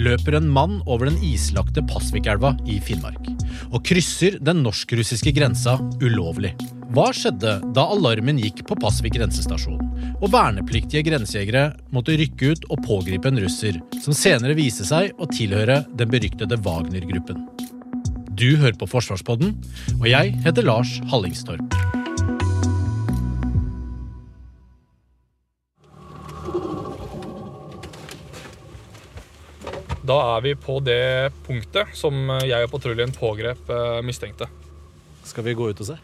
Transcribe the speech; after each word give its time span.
løper 0.00 0.38
en 0.38 0.48
mann 0.52 0.80
over 0.86 1.10
den 1.10 1.18
islagte 1.24 1.84
Pasvikelva 1.88 2.54
i 2.68 2.78
Finnmark 2.84 3.30
og 3.72 3.82
krysser 3.86 4.38
den 4.44 4.62
norsk-russiske 4.64 5.32
grensa 5.36 5.76
ulovlig. 6.02 6.52
Hva 6.94 7.08
skjedde 7.16 7.56
da 7.74 7.86
alarmen 7.92 8.38
gikk 8.40 8.62
på 8.68 8.76
Pasvik 8.78 9.16
grensestasjon, 9.16 9.80
og 10.20 10.28
vernepliktige 10.32 11.02
grensejegere 11.08 11.70
måtte 11.94 12.16
rykke 12.20 12.52
ut 12.52 12.68
og 12.70 12.84
pågripe 12.86 13.32
en 13.32 13.40
russer, 13.42 13.80
som 14.04 14.16
senere 14.16 14.56
viste 14.58 14.86
seg 14.86 15.16
å 15.18 15.28
tilhøre 15.32 15.82
den 15.98 16.12
beryktede 16.12 16.60
Wagner-gruppen? 16.62 17.42
Du 18.36 18.50
hører 18.60 18.76
på 18.78 18.88
Forsvarspodden, 18.92 19.56
og 19.98 20.08
jeg 20.12 20.36
heter 20.44 20.68
Lars 20.68 20.98
Hallingstorp. 21.10 21.85
Da 30.06 30.16
er 30.36 30.42
vi 30.44 30.52
på 30.54 30.78
det 30.86 31.32
punktet 31.46 31.90
som 31.98 32.28
jeg 32.44 32.68
og 32.68 32.70
patruljen 32.70 33.14
pågrep 33.16 33.70
eh, 33.74 34.02
mistenkte. 34.06 34.46
Skal 35.26 35.46
vi 35.48 35.56
gå 35.58 35.70
ut 35.72 35.82
og 35.82 35.88
se? 35.88 35.96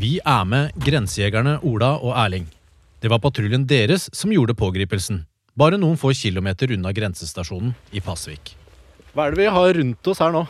Vi 0.00 0.18
er 0.20 0.44
med 0.48 0.76
grensejegerne 0.80 1.58
Ola 1.68 1.94
og 2.00 2.12
Erling. 2.16 2.46
Det 3.00 3.08
var 3.08 3.20
patruljen 3.24 3.64
deres 3.68 4.10
som 4.16 4.32
gjorde 4.32 4.56
pågripelsen. 4.56 5.22
Bare 5.56 5.80
noen 5.80 5.96
få 6.00 6.12
kilometer 6.16 6.72
unna 6.76 6.92
grensestasjonen 6.96 7.72
i 7.96 8.02
Pasvik. 8.04 8.54
Hva 9.14 9.26
er 9.26 9.34
det 9.34 9.42
vi 9.42 9.48
har 9.56 9.72
rundt 9.80 10.12
oss 10.12 10.20
her 10.20 10.36
nå? 10.36 10.44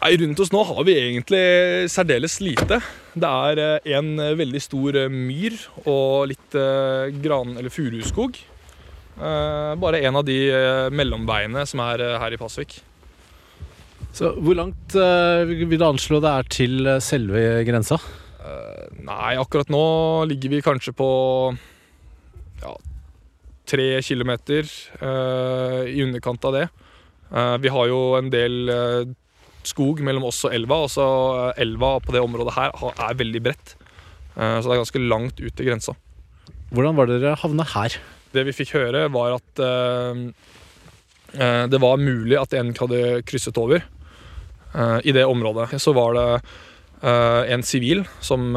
Nei, 0.00 0.14
Rundt 0.16 0.40
oss 0.40 0.52
nå 0.52 0.64
har 0.64 0.84
vi 0.88 0.96
egentlig 0.96 1.44
særdeles 1.92 2.38
lite. 2.40 2.80
Det 3.18 3.26
er 3.26 3.58
eh, 3.58 3.96
en 3.98 4.12
eh, 4.22 4.36
veldig 4.38 4.60
stor 4.62 4.96
eh, 5.02 5.10
myr 5.10 5.56
og 5.82 6.30
litt 6.30 6.56
gran- 7.22 7.56
eller 7.58 7.72
furuskog. 7.72 8.38
Bare 9.20 9.98
en 10.00 10.16
av 10.16 10.22
de 10.24 10.38
mellomveiene 10.96 11.66
som 11.68 11.82
er 11.84 12.00
her 12.22 12.32
i 12.32 12.38
Pasvik. 12.40 12.78
Så 14.16 14.30
Hvor 14.40 14.56
langt 14.56 14.94
vil 14.94 15.74
du 15.76 15.84
anslå 15.84 16.22
det 16.24 16.30
er 16.30 16.48
til 16.48 16.88
selve 17.04 17.42
grensa? 17.68 17.98
Nei, 18.96 19.34
akkurat 19.36 19.68
nå 19.68 19.82
ligger 20.30 20.54
vi 20.54 20.62
kanskje 20.64 20.94
på 20.96 21.10
ja, 22.62 22.72
tre 23.68 23.90
kilometer 24.06 24.72
i 25.84 26.00
underkant 26.06 26.48
av 26.48 26.56
det. 26.56 26.66
Vi 27.60 27.74
har 27.76 27.92
jo 27.92 28.00
en 28.22 28.32
del 28.32 28.72
skog 29.68 30.00
mellom 30.04 30.28
oss 30.28 30.44
og 30.46 30.54
elva, 30.54 30.84
og 30.84 30.92
så 30.92 31.06
eh, 31.48 31.62
elva 31.64 31.96
på 32.02 32.14
det 32.14 32.22
området 32.24 32.56
her 32.56 32.72
er 32.90 33.18
veldig 33.18 33.42
bredt. 33.44 33.74
Eh, 34.36 34.56
så 34.58 34.64
det 34.66 34.74
er 34.74 34.82
ganske 34.82 35.04
langt 35.04 35.42
ut 35.42 35.52
til 35.56 35.68
grensa. 35.68 35.96
Hvordan 36.70 36.96
var 36.98 37.10
dere 37.10 37.36
havna 37.40 37.66
her? 37.74 37.98
Det 38.30 38.46
vi 38.46 38.54
fikk 38.54 38.76
høre, 38.78 39.08
var 39.12 39.36
at 39.38 39.62
eh, 39.66 40.24
det 41.70 41.78
var 41.82 42.02
mulig 42.02 42.38
at 42.38 42.54
en 42.58 42.72
hadde 42.74 43.20
krysset 43.22 43.58
over 43.62 43.84
uh, 44.74 44.98
i 45.06 45.12
det 45.14 45.22
området. 45.30 45.68
Så 45.78 45.92
var 45.94 46.16
det 46.16 46.24
uh, 47.04 47.42
en 47.46 47.62
sivil 47.62 48.00
som 48.18 48.48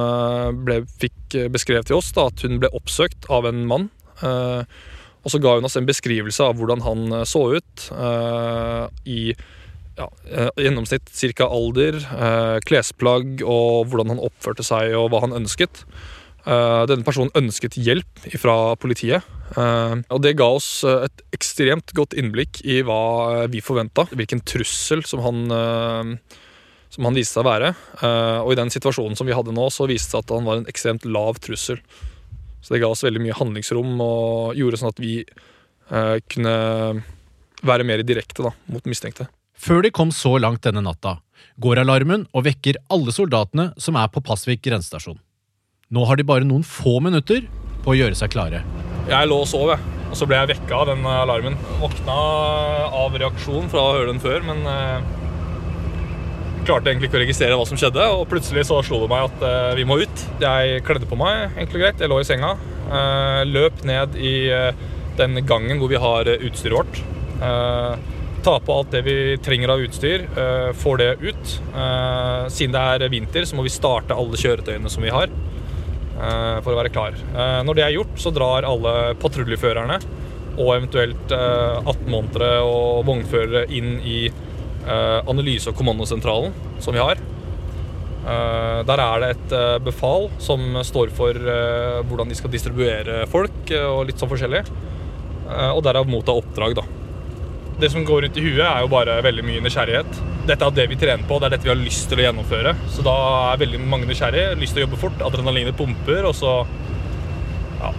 ble, 0.66 0.80
fikk 0.98 1.38
beskrevet 1.54 1.92
til 1.92 2.00
oss 2.00 2.10
da, 2.18 2.26
at 2.32 2.42
hun 2.42 2.58
ble 2.64 2.72
oppsøkt 2.74 3.30
av 3.30 3.46
en 3.46 3.62
mann. 3.70 3.92
og 4.26 5.30
så 5.30 5.38
ga 5.38 5.54
hun 5.60 5.70
oss 5.70 5.78
en 5.78 5.86
beskrivelse 5.86 6.50
av 6.50 6.58
hvordan 6.58 6.82
han 6.82 7.26
så 7.30 7.44
ut 7.62 7.86
i 9.06 9.36
ja, 9.98 10.10
eh, 10.30 10.50
gjennomsnitt 10.58 11.12
ca. 11.38 11.46
alder, 11.46 11.96
eh, 11.96 12.58
klesplagg 12.66 13.44
og 13.46 13.90
hvordan 13.90 14.16
han 14.16 14.24
oppførte 14.26 14.66
seg 14.66 14.96
og 14.98 15.12
hva 15.12 15.22
han 15.22 15.36
ønsket. 15.38 15.86
Eh, 16.46 16.86
denne 16.90 17.06
personen 17.06 17.32
ønsket 17.38 17.78
hjelp 17.78 18.40
fra 18.40 18.76
politiet. 18.76 19.24
og 19.54 20.22
det 20.22 20.36
ga 20.36 20.46
oss 20.50 20.84
et 20.84 21.22
ekstremt 21.32 21.94
godt 21.94 22.16
innblikk 22.18 22.66
i 22.66 22.82
hva 22.82 23.46
vi 23.48 23.62
forventa. 23.62 24.08
Hvilken 24.10 24.42
trussel 24.42 25.06
som 25.06 25.20
han, 25.22 25.46
som 26.90 27.06
han 27.06 27.14
viste 27.14 27.38
seg 27.38 27.46
å 27.46 27.52
være. 27.52 27.70
Og 28.42 28.52
i 28.52 28.56
den 28.58 28.74
situasjonen 28.74 29.16
som 29.16 29.28
vi 29.28 29.34
hadde 29.38 29.54
nå, 29.54 29.70
så 29.70 29.86
viste 29.86 30.10
det 30.10 30.12
seg 30.12 30.26
at 30.26 30.34
han 30.34 30.50
var 30.50 30.58
en 30.58 30.66
ekstremt 30.66 31.06
lav 31.06 31.38
trussel. 31.38 31.78
Så 32.64 32.74
det 32.74 32.82
ga 32.82 32.90
oss 32.90 33.06
veldig 33.06 33.22
mye 33.22 33.38
handlingsrom 33.38 33.94
og 34.02 34.58
gjorde 34.58 34.82
sånn 34.82 34.90
at 34.96 35.04
vi 35.06 35.22
kunne 36.34 36.58
være 37.62 37.86
mer 37.86 38.02
direkte 38.02 38.42
da, 38.42 38.56
mot 38.66 38.90
mistenkte. 38.90 39.30
Før 39.64 39.86
de 39.86 39.94
kom 39.96 40.10
så 40.12 40.34
langt 40.44 40.66
denne 40.66 40.82
natta, 40.84 41.22
går 41.64 41.80
alarmen 41.80 42.26
og 42.36 42.44
vekker 42.50 42.82
alle 42.92 43.14
soldatene 43.16 43.70
som 43.80 43.96
er 43.96 44.10
på 44.12 44.20
Pasvik 44.26 44.60
grensestasjon. 44.66 45.22
Nå 45.94 46.04
har 46.10 46.20
de 46.20 46.26
bare 46.28 46.44
noen 46.44 46.66
få 46.68 46.98
minutter 47.06 47.46
på 47.86 47.94
å 47.94 47.96
gjøre 47.96 48.18
seg 48.20 48.34
klare. 48.34 48.64
Jeg 49.08 49.30
lå 49.30 49.38
og 49.44 49.48
sov, 49.48 49.72
jeg. 49.72 49.94
Og 50.10 50.20
så 50.20 50.28
ble 50.28 50.42
jeg 50.42 50.50
vekka 50.52 50.82
av 50.82 50.90
den 50.92 51.08
alarmen. 51.08 51.56
Våkna 51.80 52.16
av 53.00 53.16
reaksjon 53.22 53.70
fra 53.72 53.86
å 53.86 53.94
høre 53.96 54.10
den 54.12 54.20
før, 54.24 54.44
men 54.50 54.68
eh, 54.68 55.08
klarte 56.68 56.92
egentlig 56.92 57.08
ikke 57.10 57.22
å 57.22 57.24
registrere 57.24 57.60
hva 57.60 57.68
som 57.70 57.80
skjedde. 57.80 58.08
Og 58.18 58.28
plutselig 58.32 58.66
så 58.68 58.82
slo 58.84 59.00
det 59.06 59.12
meg 59.14 59.30
at 59.30 59.46
eh, 59.48 59.72
vi 59.80 59.88
må 59.88 60.02
ut. 60.04 60.26
Jeg 60.44 60.84
kledde 60.88 61.08
på 61.08 61.20
meg, 61.20 61.56
enkelt 61.56 61.80
og 61.80 61.86
greit. 61.86 62.04
Jeg 62.04 62.12
lå 62.12 62.20
i 62.20 62.28
senga. 62.28 62.52
eh, 62.92 63.42
løp 63.48 63.80
ned 63.88 64.20
i 64.20 64.36
den 65.16 65.40
gangen 65.48 65.80
hvor 65.80 65.94
vi 65.94 66.04
har 66.04 66.28
utstyret 66.36 66.82
vårt. 66.82 67.04
Ta 68.44 68.58
på 68.60 68.74
alt 68.76 68.92
det 68.92 69.02
vi 69.06 69.38
trenger 69.40 69.72
av 69.72 69.80
utstyr, 69.80 70.26
eh, 70.36 70.74
får 70.76 70.98
det 70.98 71.12
ut. 71.22 71.52
Eh, 71.76 72.48
siden 72.52 72.74
det 72.76 73.06
er 73.06 73.10
vinter, 73.10 73.46
så 73.48 73.56
må 73.56 73.64
vi 73.64 73.72
starte 73.72 74.16
alle 74.20 74.36
kjøretøyene 74.36 74.90
som 74.92 75.04
vi 75.04 75.12
har 75.16 75.30
eh, 75.32 76.58
for 76.60 76.74
å 76.74 76.80
være 76.82 76.92
klar. 76.92 77.16
Når 77.64 77.78
det 77.78 77.86
er 77.86 77.94
gjort, 77.96 78.18
så 78.20 78.34
drar 78.36 78.68
alle 78.68 79.14
patruljeførerne 79.22 80.02
og 80.58 80.74
eventuelt 80.76 81.32
eh, 81.32 81.88
18-månedere 81.88 82.58
og 82.68 83.06
vognførere 83.08 83.64
inn 83.72 83.96
i 84.04 84.26
analyse- 84.84 85.72
og 85.72 85.78
kommandosentralen 85.80 86.52
som 86.84 86.92
vi 86.92 87.00
har. 87.00 87.16
Der 88.84 89.00
er 89.00 89.22
det 89.24 89.30
et 89.32 89.54
befal 89.86 90.26
som 90.44 90.76
står 90.84 91.14
for 91.16 91.40
hvordan 92.10 92.28
de 92.28 92.36
skal 92.36 92.52
distribuere 92.52 93.22
folk 93.32 93.72
og 93.80 94.02
litt 94.10 94.20
sånn 94.20 94.32
forskjellig. 94.34 94.60
Og 95.72 95.80
derav 95.88 96.12
motta 96.12 96.36
oppdrag, 96.36 96.76
da. 96.82 96.84
Det 97.82 97.90
som 97.90 98.06
går 98.06 98.26
rundt 98.26 98.38
i 98.38 98.44
huet, 98.46 98.62
er 98.64 98.84
jo 98.84 98.92
bare 98.92 99.18
veldig 99.26 99.44
mye 99.48 99.64
nysgjerrighet. 99.66 100.22
Dette 100.48 100.68
er 100.68 100.76
det 100.78 100.88
vi 100.92 101.00
trener 101.00 101.26
på, 101.28 101.40
det 101.40 101.48
er 101.48 101.56
dette 101.56 101.68
vi 101.68 101.74
har 101.74 101.80
lyst 101.80 102.10
til 102.12 102.22
å 102.22 102.26
gjennomføre. 102.28 102.76
Så 102.94 103.06
da 103.06 103.16
er 103.54 103.64
veldig 103.64 103.82
mange 103.82 104.08
nysgjerrige, 104.10 104.54
lyst 104.62 104.78
til 104.78 104.84
å 104.84 104.88
jobbe 104.88 105.02
fort, 105.02 105.26
adrenalinet 105.26 105.78
pumper, 105.80 106.28
og 106.30 106.38
så 106.38 106.62
ja, 107.84 107.90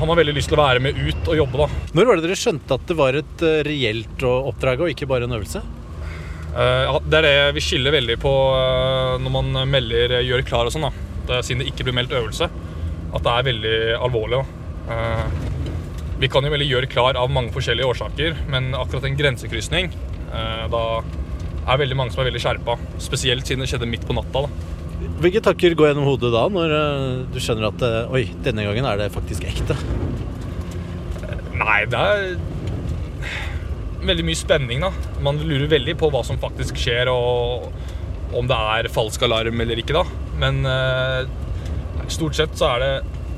Han 0.00 0.08
har 0.08 0.16
veldig 0.16 0.32
lyst 0.32 0.48
til 0.48 0.56
å 0.56 0.62
være 0.62 0.80
med 0.80 0.96
ut 0.96 1.26
og 1.28 1.36
jobbe, 1.36 1.66
da. 1.66 1.82
Når 1.98 2.08
var 2.08 2.16
det 2.16 2.28
dere 2.28 2.38
skjønte 2.40 2.78
at 2.78 2.86
det 2.88 2.96
var 2.96 3.18
et 3.18 3.44
eh, 3.44 3.60
reelt 3.66 4.24
oppdrag 4.24 4.80
og 4.80 4.94
ikke 4.94 5.08
bare 5.10 5.28
en 5.28 5.36
øvelse? 5.36 5.60
Eh, 6.50 6.82
ja, 6.88 6.96
det 7.04 7.20
er 7.20 7.26
det 7.26 7.54
vi 7.58 7.62
skiller 7.62 7.94
veldig 7.94 8.16
på 8.22 8.32
eh, 8.56 9.14
når 9.22 9.34
man 9.36 9.62
melder 9.70 10.16
eh, 10.18 10.24
'gjør 10.26 10.46
klar' 10.48 10.70
og 10.70 10.74
sånn. 10.74 10.88
da. 10.88 10.92
Det, 11.28 11.44
siden 11.46 11.62
det 11.62 11.70
ikke 11.70 11.86
blir 11.86 11.98
meldt 12.00 12.16
øvelse. 12.16 12.50
At 13.10 13.22
det 13.26 13.36
er 13.36 13.48
veldig 13.50 13.78
alvorlig. 14.00 14.42
da. 14.42 15.49
Vi 16.20 16.28
kan 16.28 16.44
jo 16.44 16.50
veldig 16.52 16.66
gjøre 16.68 16.88
klar 16.92 17.16
av 17.16 17.30
mange 17.32 17.52
forskjellige 17.54 17.88
årsaker, 17.94 18.34
men 18.52 18.74
akkurat 18.76 19.06
en 19.08 19.16
grensekrysning 19.16 19.86
eh, 19.88 20.64
Da 20.68 20.82
er 21.00 21.80
veldig 21.80 21.96
mange 21.96 22.12
som 22.12 22.20
er 22.20 22.28
veldig 22.28 22.42
skjerpa. 22.42 22.74
Spesielt 23.00 23.48
siden 23.48 23.64
det 23.64 23.70
skjedde 23.70 23.88
midt 23.88 24.04
på 24.08 24.16
natta. 24.16 24.42
da. 24.44 25.06
Hvilke 25.22 25.40
tanker 25.44 25.76
går 25.78 25.90
gjennom 25.90 26.08
hodet 26.08 26.32
da, 26.34 26.42
når 26.52 26.74
eh, 26.76 27.04
du 27.32 27.38
skjønner 27.40 27.70
at 27.70 27.84
eh, 27.86 28.12
oi, 28.12 28.24
denne 28.44 28.66
gangen 28.68 28.88
er 28.90 29.00
det 29.00 29.08
faktisk 29.14 29.46
ekte? 29.48 29.78
Nei, 31.56 31.78
det 31.88 32.00
er 32.00 32.26
veldig 34.04 34.26
mye 34.28 34.40
spenning, 34.42 34.84
da. 34.84 34.92
Man 35.24 35.40
lurer 35.40 35.70
veldig 35.72 35.94
på 36.00 36.10
hva 36.12 36.20
som 36.26 36.40
faktisk 36.42 36.76
skjer, 36.80 37.08
og 37.12 38.36
om 38.36 38.48
det 38.50 38.60
er 38.74 38.92
falsk 38.92 39.24
alarm 39.24 39.64
eller 39.64 39.80
ikke, 39.80 39.96
da. 39.96 40.04
Men 40.40 40.60
stort 42.12 42.36
sett 42.36 42.56
så 42.60 42.74
er 42.74 42.84
det 42.84 42.92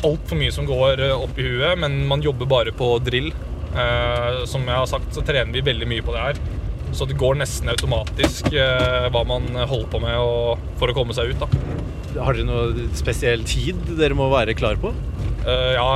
altfor 0.06 0.38
mye 0.40 0.52
som 0.54 0.68
går 0.68 1.02
eh, 1.02 1.14
opp 1.14 1.38
i 1.38 1.46
huet, 1.46 1.78
men 1.82 2.02
man 2.10 2.24
jobber 2.24 2.48
bare 2.50 2.74
på 2.76 2.94
drill. 3.04 3.30
Eh, 3.72 4.42
som 4.50 4.66
jeg 4.68 4.76
har 4.76 4.88
sagt, 4.90 5.12
så 5.16 5.24
trener 5.24 5.54
vi 5.54 5.64
veldig 5.64 5.88
mye 5.88 6.04
på 6.04 6.14
det 6.16 6.26
her. 6.26 6.42
Så 6.92 7.06
det 7.08 7.16
går 7.20 7.38
nesten 7.40 7.70
automatisk 7.72 8.50
eh, 8.52 9.08
hva 9.12 9.22
man 9.28 9.48
holder 9.56 9.88
på 9.94 10.02
med 10.02 10.66
for 10.80 10.92
å 10.92 10.96
komme 10.96 11.16
seg 11.16 11.32
ut. 11.32 11.46
da. 11.46 12.20
Har 12.20 12.36
dere 12.36 12.44
noe 12.44 12.90
spesiell 12.98 13.46
tid 13.48 13.78
dere 13.96 14.16
må 14.18 14.28
være 14.32 14.56
klar 14.58 14.76
på? 14.82 14.92
Eh, 15.42 15.72
ja, 15.78 15.88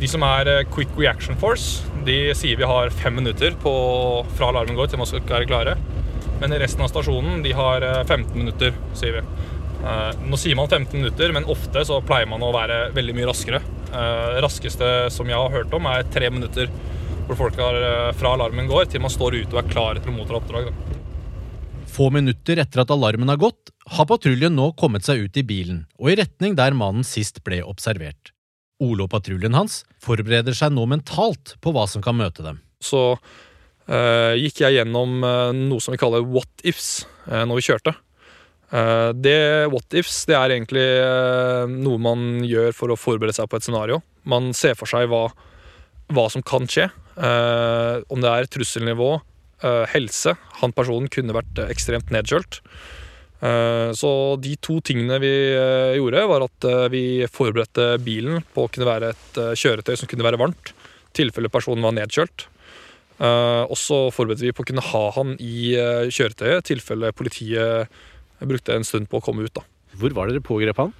De 0.00 0.08
som 0.10 0.24
er 0.26 0.64
Quick 0.72 0.96
Reaction 0.96 1.36
Force, 1.38 1.84
de 2.08 2.32
sier 2.38 2.56
vi 2.58 2.66
har 2.66 2.90
fem 2.94 3.18
minutter 3.20 3.54
på, 3.60 3.72
fra 4.38 4.48
alarmen 4.48 4.78
går 4.78 4.88
til 4.90 5.02
man 5.02 5.10
skal 5.10 5.26
være 5.28 5.50
klare. 5.50 5.76
Men 6.40 6.54
resten 6.62 6.84
av 6.84 6.90
stasjonen 6.92 7.42
de 7.44 7.52
har 7.56 7.84
eh, 7.84 8.02
15 8.06 8.34
minutter, 8.38 8.74
sier 8.98 9.18
vi. 9.18 9.22
Eh, 9.78 10.22
Nå 10.28 10.38
sier 10.40 10.58
man 10.58 10.70
15 10.70 10.96
minutter, 10.98 11.32
men 11.36 11.48
ofte 11.48 11.84
så 11.86 12.00
pleier 12.04 12.28
man 12.30 12.42
å 12.42 12.52
være 12.54 12.88
veldig 12.96 13.16
mye 13.16 13.28
raskere. 13.30 13.62
Det 13.88 14.40
raskeste 14.44 14.86
som 15.14 15.28
jeg 15.30 15.38
har 15.38 15.54
hørt 15.54 15.72
om, 15.74 15.86
er 15.88 16.08
tre 16.12 16.28
minutter. 16.34 16.68
Hvor 17.28 17.36
folk 17.36 17.58
har 17.60 17.76
eh, 17.76 18.14
fra 18.16 18.32
alarmen 18.32 18.68
går 18.70 18.88
til 18.88 19.02
man 19.04 19.12
står 19.12 19.42
ute 19.42 19.52
og 19.52 19.60
er 19.60 19.68
klar 19.68 19.98
til 20.00 20.12
å 20.12 20.16
motta 20.16 20.38
oppdrag. 20.38 20.70
Da. 20.70 20.96
Få 21.92 22.08
minutter 22.14 22.60
etter 22.62 22.80
at 22.80 22.92
alarmen 22.94 23.28
har 23.28 23.40
gått, 23.40 23.72
har 23.98 24.08
patruljen 24.08 24.56
nå 24.56 24.70
kommet 24.80 25.04
seg 25.04 25.26
ut 25.26 25.36
i 25.40 25.44
bilen 25.44 25.82
og 26.00 26.12
i 26.12 26.16
retning 26.20 26.56
der 26.56 26.76
mannen 26.76 27.04
sist 27.04 27.42
ble 27.44 27.60
observert. 27.64 28.32
Ole 28.80 29.04
og 29.04 29.12
patruljen 29.12 29.56
hans 29.58 29.82
forbereder 30.00 30.56
seg 30.56 30.72
nå 30.72 30.86
mentalt 30.88 31.56
på 31.64 31.72
hva 31.74 31.84
som 31.90 32.04
kan 32.04 32.16
møte 32.16 32.44
dem. 32.46 32.60
Så 32.80 33.02
eh, 33.12 34.38
gikk 34.40 34.62
jeg 34.64 34.78
gjennom 34.78 35.18
eh, 35.26 35.52
noe 35.58 35.84
som 35.84 35.92
vi 35.92 36.00
kaller 36.00 36.24
what 36.24 36.64
ifs 36.64 37.02
eh, 37.26 37.42
når 37.42 37.60
vi 37.60 37.66
kjørte. 37.68 37.96
Eh, 38.68 39.10
det 39.16 39.70
what 39.72 39.94
ifs 39.96 40.26
det 40.28 40.36
er 40.36 40.52
egentlig 40.52 40.84
eh, 40.84 41.64
noe 41.72 42.00
man 42.04 42.44
gjør 42.44 42.74
for 42.76 42.92
å 42.92 42.98
forberede 43.00 43.36
seg 43.38 43.48
på 43.48 43.58
et 43.58 43.64
scenario. 43.64 44.02
Man 44.28 44.52
ser 44.56 44.76
for 44.76 44.90
seg 44.90 45.08
hva, 45.08 45.28
hva 46.12 46.26
som 46.32 46.44
kan 46.44 46.68
skje. 46.68 46.90
Eh, 47.16 47.96
om 48.12 48.22
det 48.24 48.32
er 48.34 48.52
trusselnivå, 48.52 49.16
helse. 49.90 50.36
Han 50.60 50.70
personen 50.70 51.08
kunne 51.10 51.34
vært 51.34 51.56
ekstremt 51.64 52.12
nedkjølt. 52.14 52.60
Så 53.98 54.10
de 54.38 54.52
to 54.62 54.76
tingene 54.86 55.16
vi 55.18 55.32
gjorde, 55.98 56.20
var 56.30 56.44
at 56.44 56.66
vi 56.92 57.00
forberedte 57.26 57.88
bilen 58.06 58.44
på 58.54 58.68
å 58.68 58.70
kunne 58.70 58.86
være 58.86 59.08
et 59.16 59.40
kjøretøy 59.58 59.96
som 59.98 60.10
kunne 60.10 60.22
være 60.22 60.38
varmt, 60.38 60.70
i 60.70 61.18
tilfelle 61.18 61.50
personen 61.50 61.82
var 61.82 61.96
nedkjølt. 61.96 62.44
Og 63.18 63.74
så 63.82 63.98
forberedte 64.14 64.46
vi 64.46 64.54
på 64.54 64.62
å 64.62 64.70
kunne 64.70 64.86
ha 64.92 65.02
han 65.18 65.34
i 65.42 65.74
kjøretøyet, 65.74 66.62
i 66.62 66.68
tilfelle 66.70 67.10
politiet 67.18 67.98
brukte 68.46 68.74
en 68.76 68.84
stund 68.86 69.08
på 69.10 69.18
å 69.18 69.24
komme 69.24 69.42
ut. 69.42 69.52
da. 69.54 69.62
Hvor 69.98 70.12
var 70.14 70.28
dere 70.30 70.40
pågrep 70.44 70.76
han? 70.78 70.92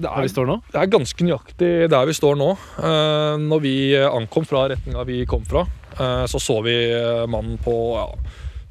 Det 0.00 0.06
er, 0.08 0.22
vi 0.22 0.30
står 0.30 0.46
nå? 0.46 0.54
det 0.70 0.78
er 0.80 0.86
ganske 0.86 1.24
nøyaktig 1.26 1.70
der 1.90 2.06
vi 2.06 2.12
står 2.16 2.36
nå. 2.38 2.52
Eh, 2.78 3.36
når 3.42 3.60
vi 3.60 3.72
ankom 4.00 4.46
fra 4.48 4.68
retninga 4.70 5.02
vi 5.04 5.26
kom 5.28 5.42
fra, 5.44 5.66
eh, 5.98 6.24
så 6.30 6.38
så 6.40 6.60
vi 6.64 6.72
eh, 6.94 7.26
mannen 7.28 7.58
på 7.60 7.74
ja, 7.98 8.06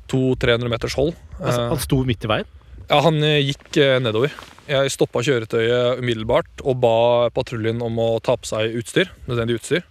200-300 0.10 0.72
meters 0.72 0.96
hold. 0.98 1.14
Altså, 1.38 1.68
han 1.74 1.84
sto 1.84 2.00
midt 2.08 2.24
i 2.26 2.32
veien? 2.32 2.48
Ja, 2.90 3.02
Han 3.06 3.20
gikk 3.22 3.78
nedover. 4.02 4.32
Jeg 4.70 4.90
stoppa 4.96 5.22
kjøretøyet 5.22 6.00
umiddelbart 6.02 6.64
og 6.64 6.80
ba 6.82 7.30
patruljen 7.36 7.82
om 7.86 8.00
å 8.02 8.08
ta 8.24 8.34
på 8.40 8.50
seg 8.50 8.74
utstyr, 8.80 9.12
nødvendig 9.30 9.60
utstyr. 9.60 9.84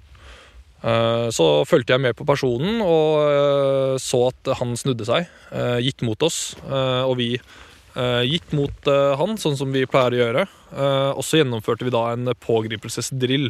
Eh, 0.82 1.29
Så 1.35 1.47
fulgte 1.69 1.94
jeg 1.94 2.00
med 2.03 2.17
på 2.19 2.26
personen 2.26 2.81
og 2.82 3.99
så 4.03 4.25
at 4.32 4.50
han 4.59 4.75
snudde 4.79 5.06
seg, 5.06 5.29
gikk 5.85 6.03
mot 6.09 6.23
oss. 6.26 6.56
eh, 6.67 7.03
Og 7.06 7.17
vi 7.21 7.31
gikk 8.29 8.52
mot 8.52 8.87
eh, 8.90 9.14
han, 9.17 9.37
sånn 9.40 9.56
som 9.58 9.73
vi 9.73 9.87
pleier 9.87 10.12
å 10.14 10.20
gjøre. 10.20 10.43
Eh, 10.73 11.11
Og 11.17 11.25
så 11.25 11.40
gjennomførte 11.40 11.85
vi 11.87 11.90
da 11.94 12.12
en 12.12 12.29
pågripelsesdrill. 12.35 13.49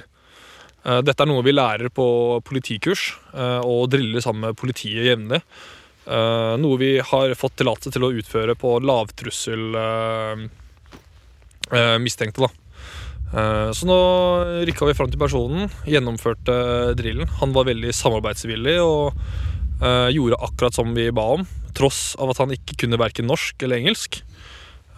Eh, 0.85 1.01
Dette 1.03 1.23
er 1.25 1.29
noe 1.29 1.43
vi 1.43 1.53
lærer 1.53 1.91
på 1.91 2.07
politikurs, 2.47 3.17
eh, 3.35 3.61
og 3.65 3.91
driller 3.91 4.21
sammen 4.25 4.49
med 4.49 4.57
politiet 4.57 5.05
jevnlig. 5.11 5.43
Eh, 6.09 6.55
noe 6.57 6.79
vi 6.81 6.99
har 7.05 7.35
fått 7.37 7.59
tillatelse 7.61 7.93
til 7.93 8.07
å 8.07 8.13
utføre 8.17 8.55
på 8.57 8.79
lavtrussel 8.81 9.75
eh, 9.77 10.47
eh, 11.73 11.99
mistenkte. 12.01 12.47
da. 12.47 12.49
Eh, 13.29 13.71
så 13.77 13.89
nå 13.89 13.99
rykka 14.69 14.89
vi 14.89 14.97
fram 14.97 15.11
til 15.13 15.21
personen, 15.21 15.69
gjennomførte 15.89 16.95
drillen. 16.99 17.29
Han 17.43 17.53
var 17.57 17.69
veldig 17.69 17.93
samarbeidsvillig 17.97 18.79
og 18.81 19.19
eh, 19.83 20.09
gjorde 20.17 20.41
akkurat 20.49 20.79
som 20.79 20.95
vi 20.97 21.11
ba 21.15 21.27
om, 21.37 21.45
tross 21.77 22.15
av 22.19 22.33
at 22.33 22.41
han 22.43 22.57
ikke 22.57 22.79
kunne 22.85 23.01
verken 23.01 23.29
norsk 23.29 23.67
eller 23.67 23.83
engelsk. 23.83 24.23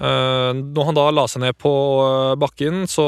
Eh, 0.00 0.50
når 0.60 0.90
han 0.90 0.98
da 0.98 1.08
la 1.14 1.26
seg 1.28 1.42
ned 1.42 1.58
på 1.60 1.72
bakken, 2.40 2.84
så 2.90 3.06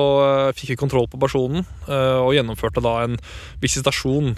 fikk 0.58 0.74
vi 0.74 0.80
kontroll 0.82 1.10
på 1.10 1.20
personen 1.22 1.62
og 1.86 2.32
gjennomførte 2.34 2.82
da 2.84 2.98
en 3.06 3.20
visitasjon. 3.62 4.34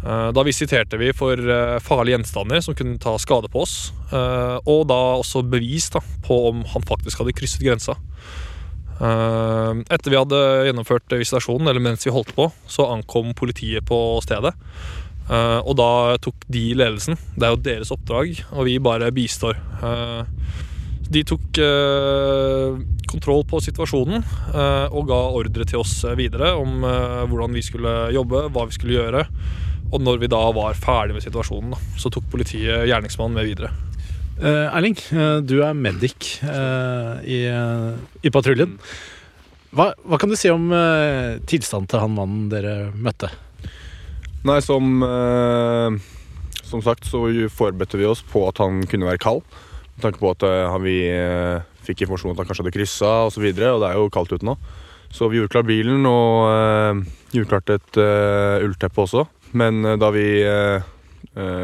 Da 0.00 0.42
visiterte 0.46 0.96
vi 0.96 1.10
for 1.12 1.36
farlige 1.84 2.16
gjenstander 2.16 2.62
som 2.64 2.72
kunne 2.72 2.96
ta 2.96 3.12
skade 3.20 3.50
på 3.52 3.66
oss, 3.66 3.74
og 4.08 4.86
da 4.88 4.96
også 5.20 5.42
bevis 5.44 5.90
da, 5.92 6.00
på 6.24 6.38
om 6.48 6.62
han 6.72 6.86
faktisk 6.88 7.20
hadde 7.20 7.34
krysset 7.36 7.66
grensa. 7.66 7.98
Eh, 9.00 9.80
Etter 9.88 10.12
vi 10.12 10.18
hadde 10.18 10.40
gjennomført 10.68 11.14
visitasjonen, 11.16 11.68
eller 11.70 11.80
mens 11.84 12.04
vi 12.06 12.12
holdt 12.12 12.34
på, 12.36 12.50
så 12.68 12.88
ankom 12.92 13.32
politiet 13.38 13.86
på 13.88 13.98
stedet. 14.24 14.52
Eh, 15.30 15.58
Og 15.64 15.76
da 15.78 16.16
tok 16.20 16.44
de 16.48 16.74
ledelsen. 16.74 17.16
Det 17.36 17.46
er 17.46 17.54
jo 17.54 17.62
deres 17.64 17.92
oppdrag, 17.94 18.44
og 18.52 18.64
vi 18.68 18.78
bare 18.78 19.12
bistår. 19.12 19.56
Eh, 19.82 20.24
De 21.10 21.24
tok 21.26 21.58
kontroll 23.10 23.42
på 23.42 23.58
situasjonen 23.58 24.22
og 24.94 25.08
ga 25.08 25.16
ordre 25.34 25.64
til 25.66 25.80
oss 25.80 26.04
videre 26.14 26.52
om 26.54 26.84
hvordan 27.26 27.50
vi 27.50 27.64
skulle 27.66 28.12
jobbe, 28.14 28.44
hva 28.54 28.68
vi 28.68 28.76
skulle 28.76 28.94
gjøre. 28.94 29.24
Og 29.90 29.98
når 30.06 30.20
vi 30.22 30.28
da 30.30 30.38
var 30.54 30.78
ferdig 30.78 31.16
med 31.16 31.24
situasjonen, 31.24 31.74
så 31.98 32.12
tok 32.14 32.30
politiet 32.30 32.86
gjerningsmannen 32.86 33.34
med 33.34 33.48
videre. 33.50 33.72
Eh, 34.40 34.72
Erling, 34.72 34.96
eh, 35.12 35.38
du 35.44 35.58
er 35.60 35.76
medic 35.76 36.38
eh, 36.40 37.16
i, 37.28 37.40
i 38.24 38.30
patruljen. 38.32 38.78
Hva, 39.76 39.90
hva 40.00 40.18
kan 40.18 40.32
du 40.32 40.36
si 40.38 40.48
om 40.50 40.72
tilstanden 41.46 41.90
til 41.90 42.00
han 42.02 42.14
mannen 42.16 42.46
dere 42.50 42.88
møtte? 42.96 43.28
Nei, 44.48 44.56
som, 44.64 45.04
som 46.66 46.82
sagt 46.82 47.06
så 47.06 47.20
forberedte 47.54 48.00
vi 48.00 48.08
oss 48.08 48.24
på 48.26 48.42
at 48.48 48.58
han 48.64 48.80
kunne 48.90 49.06
være 49.06 49.20
kald. 49.22 49.44
Med 49.94 50.06
tanke 50.06 50.22
på 50.22 50.32
at 50.32 50.46
vi 50.82 50.96
fikk 51.86 52.02
informasjon 52.02 52.32
at 52.32 52.40
han 52.40 52.48
kanskje 52.48 52.64
hadde 52.64 52.74
kryssa 52.74 53.12
osv. 53.28 53.44
Og, 53.44 53.60
så 53.60 53.70
og 53.76 53.84
det 53.84 53.90
er 53.92 54.00
jo 54.00 54.10
kaldt 54.16 54.34
ute 54.34 54.48
nå. 54.48 54.56
Så 55.14 55.28
vi 55.30 55.38
gjorde 55.38 55.52
klar 55.54 55.68
bilen 55.68 56.08
og 56.08 57.04
gjorde 57.36 57.50
klart 57.52 57.74
et 57.76 58.00
ullteppe 58.64 59.04
også. 59.04 59.28
Men 59.54 59.84
da 60.00 60.10
vi 60.16 60.26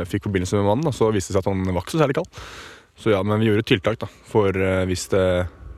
fikk 0.06 0.28
forbindelse 0.28 0.56
med 0.60 0.68
mannen, 0.68 0.86
og 0.86 0.94
så 0.94 1.08
viste 1.14 1.32
det 1.32 1.40
seg 1.40 1.42
at 1.42 1.50
han 1.50 1.64
var 1.74 1.82
ikke 1.82 1.96
så 1.96 2.02
særlig 2.04 2.16
kald. 2.20 2.42
Så 2.96 3.12
ja, 3.12 3.20
men 3.26 3.40
vi 3.42 3.50
gjorde 3.50 3.66
tiltak 3.68 3.98
da, 4.00 4.08
for 4.30 4.56
eh, 4.56 4.84
hvis, 4.88 5.08
det, 5.12 5.24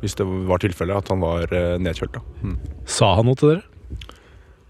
hvis 0.03 0.15
det 0.21 0.27
var 0.47 0.61
tilfelle 0.63 0.95
at 0.95 1.09
han 1.11 1.23
var 1.23 1.51
eh, 1.51 1.75
nedkjølt. 1.83 2.15
da. 2.15 2.23
Mm. 2.47 2.59
Sa 2.87 3.15
han 3.19 3.27
noe 3.27 3.39
til 3.41 3.55
dere? 3.57 3.65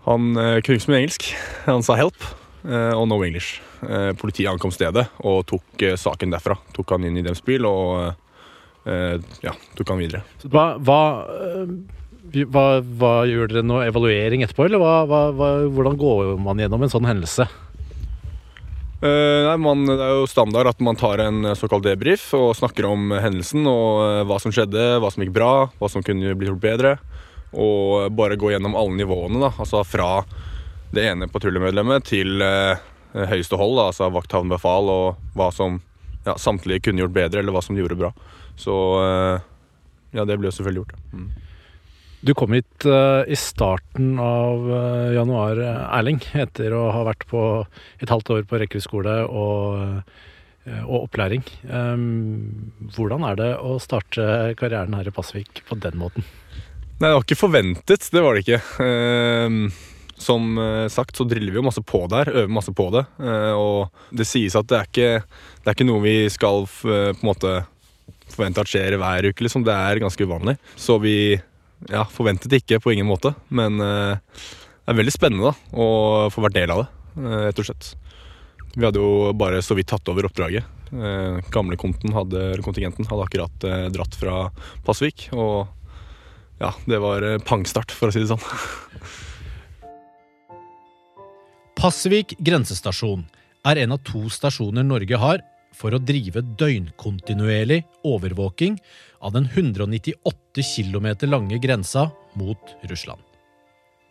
Han 0.08 0.30
eh, 0.38 0.60
kunne 0.64 0.78
ikke 0.78 0.86
så 0.86 0.92
mye 0.94 1.02
engelsk. 1.02 1.26
Han 1.66 1.84
sa 1.84 1.98
'help' 2.00 2.24
eh, 2.64 2.94
og 2.96 3.04
'no 3.10 3.20
English'. 3.26 3.58
Eh, 3.84 4.12
politiet 4.16 4.48
ankom 4.50 4.72
stedet 4.72 5.04
og 5.20 5.44
tok 5.46 5.84
eh, 5.84 5.98
saken 6.00 6.32
derfra. 6.32 6.56
Tok 6.74 6.96
han 6.96 7.04
inn 7.04 7.20
i 7.20 7.26
deres 7.26 7.44
bil 7.44 7.68
og 7.68 8.14
eh, 8.88 9.20
ja, 9.44 9.52
tok 9.76 9.92
han 9.92 10.00
videre. 10.00 10.24
Hva, 10.48 10.78
hva, 10.80 11.02
eh, 11.28 12.42
hva, 12.48 12.66
hva 12.80 13.12
Gjør 13.28 13.52
dere 13.52 13.62
nå? 13.66 13.82
evaluering 13.84 14.42
etterpå, 14.42 14.64
eller 14.64 14.80
hva, 14.80 15.04
hva, 15.04 15.20
hva, 15.36 15.50
hvordan 15.68 16.00
går 16.00 16.36
man 16.40 16.64
gjennom 16.64 16.82
en 16.82 16.96
sånn 16.96 17.06
hendelse? 17.08 17.46
Eh, 18.98 19.44
nei, 19.46 19.54
man, 19.62 19.84
det 19.86 19.94
er 20.02 20.16
jo 20.18 20.26
standard 20.26 20.72
at 20.72 20.80
man 20.82 20.98
tar 20.98 21.20
en 21.22 21.52
såkalt 21.54 21.86
debrief 21.86 22.32
og 22.34 22.56
snakker 22.58 22.88
om 22.88 23.12
hendelsen 23.14 23.68
og 23.70 24.02
eh, 24.02 24.22
hva 24.26 24.40
som 24.42 24.54
skjedde, 24.54 24.96
hva 24.98 25.10
som 25.14 25.22
gikk 25.22 25.36
bra, 25.36 25.52
hva 25.78 25.90
som 25.92 26.02
kunne 26.02 26.34
blitt 26.34 26.50
gjort 26.50 26.64
bedre. 26.64 26.94
Og 27.54 28.10
bare 28.18 28.36
gå 28.36 28.50
gjennom 28.52 28.74
alle 28.76 28.98
nivåene, 28.98 29.38
da. 29.44 29.52
Altså 29.62 29.84
fra 29.86 30.10
det 30.92 31.04
ene 31.12 31.28
patruljemedlemmet 31.30 32.08
til 32.08 32.42
eh, 32.42 32.80
høyeste 33.14 33.58
hold, 33.60 33.76
da, 33.78 33.86
altså 33.92 34.10
vakthavende 34.12 34.56
befal, 34.56 34.90
og 34.90 35.38
hva 35.38 35.52
som 35.54 35.78
ja, 36.26 36.34
samtlige 36.34 36.88
kunne 36.88 37.04
gjort 37.04 37.14
bedre, 37.16 37.42
eller 37.42 37.54
hva 37.54 37.62
som 37.64 37.76
de 37.76 37.84
gjorde 37.84 38.00
bra. 38.00 38.10
Så 38.58 38.74
eh, 39.04 39.46
ja, 40.18 40.26
det 40.26 40.40
ble 40.40 40.50
jo 40.50 40.56
selvfølgelig 40.58 40.84
gjort. 40.84 40.98
Mm. 41.12 41.28
Du 42.20 42.34
kom 42.34 42.52
hit 42.52 42.86
uh, 42.86 43.22
i 43.30 43.36
starten 43.38 44.16
av 44.18 44.64
uh, 44.66 45.14
januar, 45.14 45.60
eh, 45.62 45.82
Erling, 45.98 46.18
etter 46.34 46.74
å 46.74 46.88
ha 46.90 47.04
vært 47.06 47.28
på 47.30 47.42
et 48.02 48.10
halvt 48.10 48.32
år 48.34 48.48
på 48.50 48.58
rekruttskole 48.58 49.20
og, 49.30 50.00
uh, 50.66 50.80
og 50.80 51.04
opplæring. 51.04 51.44
Um, 51.70 52.72
hvordan 52.96 53.22
er 53.28 53.38
det 53.38 53.52
å 53.62 53.76
starte 53.82 54.56
karrieren 54.58 54.98
her 54.98 55.06
i 55.06 55.14
Pasvik 55.14 55.62
på 55.68 55.78
den 55.78 56.00
måten? 56.00 56.26
Nei, 56.98 57.06
det 57.06 57.14
var 57.14 57.22
ikke 57.22 57.38
forventet. 57.38 58.10
Det 58.10 58.24
var 58.24 58.34
det 58.34 58.42
ikke. 58.42 58.60
Ehm, 58.82 59.60
som 60.18 60.58
sagt 60.90 61.14
så 61.14 61.22
driller 61.30 61.54
vi 61.54 61.60
jo 61.60 61.62
masse 61.62 61.82
på 61.86 62.00
der, 62.10 62.32
øver 62.32 62.50
masse 62.50 62.72
på 62.74 62.88
det. 62.90 63.04
Og 63.54 64.10
det 64.10 64.26
sies 64.26 64.56
at 64.58 64.66
det 64.66 64.80
er 64.80 64.88
ikke, 64.88 65.12
det 65.62 65.70
er 65.70 65.76
ikke 65.76 65.86
noe 65.86 66.02
vi 66.02 66.16
skal 66.34 66.66
på 66.66 66.90
en 66.90 67.22
måte 67.22 67.52
forvente 68.34 68.64
at 68.64 68.70
skjer 68.70 68.98
hver 68.98 69.30
uke, 69.30 69.46
liksom. 69.46 69.62
Det 69.62 69.76
er 69.78 70.02
ganske 70.02 70.26
uvanlig. 70.26 70.56
Så 70.74 70.98
vi 70.98 71.38
ja, 71.86 72.02
forventet 72.10 72.58
ikke 72.58 72.80
på 72.82 72.92
ingen 72.94 73.08
måte. 73.08 73.34
Men 73.48 73.78
eh, 73.84 74.18
det 74.18 74.92
er 74.94 74.98
veldig 74.98 75.14
spennende 75.14 75.52
da, 75.52 75.78
å 75.78 75.86
få 76.32 76.44
vært 76.44 76.58
del 76.58 76.74
av 76.74 76.84
det, 76.84 76.90
eh, 77.22 77.40
rett 77.48 77.62
og 77.62 77.70
slett. 77.70 77.92
Vi 78.74 78.84
hadde 78.84 79.00
jo 79.00 79.32
bare 79.38 79.62
så 79.64 79.76
vidt 79.78 79.90
tatt 79.90 80.08
over 80.10 80.28
oppdraget. 80.28 80.66
Eh, 80.92 81.40
gamle 81.52 81.76
hadde, 82.14 82.44
kontingenten 82.64 83.08
hadde 83.08 83.24
akkurat 83.26 83.64
eh, 83.64 83.88
dratt 83.92 84.14
fra 84.16 84.48
Pasvik. 84.86 85.28
og 85.32 85.68
ja, 86.58 86.72
det 86.86 86.98
var 86.98 87.22
eh, 87.22 87.38
pangstart, 87.38 87.92
for 87.94 88.10
å 88.10 88.14
si 88.14 88.22
det 88.22 88.30
sånn. 88.30 88.42
Pasvik 91.78 92.34
grensestasjon 92.42 93.22
er 93.68 93.84
en 93.84 93.94
av 93.94 94.02
to 94.06 94.24
stasjoner 94.32 94.86
Norge 94.86 95.20
har 95.20 95.44
for 95.78 95.94
å 95.94 96.02
drive 96.02 96.42
døgnkontinuerlig 96.58 97.82
overvåking 98.06 98.78
av 99.22 99.34
den 99.36 99.46
198 99.46 100.64
km 100.66 101.08
lange 101.30 101.58
grensa 101.62 102.08
mot 102.38 102.74
Russland. 102.90 103.22